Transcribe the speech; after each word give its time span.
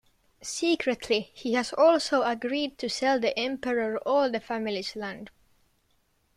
Secretly, 0.41 1.29
he 1.31 1.53
has 1.53 1.73
also 1.73 2.23
agreed 2.23 2.79
to 2.79 2.89
sell 2.89 3.19
the 3.19 3.37
Emperor 3.37 3.99
all 3.99 4.31
the 4.31 4.39
family's 4.39 4.95
land. 4.95 5.29